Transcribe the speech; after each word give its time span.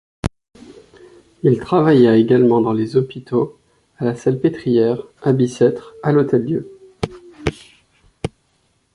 Il 1.43 1.59
travailla 1.59 2.15
également 2.15 2.59
dans 2.59 2.73
les 2.73 2.95
Hôpitaux, 2.97 3.59
à 3.99 4.05
la 4.05 4.15
Salpêtrière, 4.15 5.03
à 5.21 5.31
Bicêtre, 5.31 5.93
à 6.01 6.11
l’Hôtel-Dieu. 6.11 6.67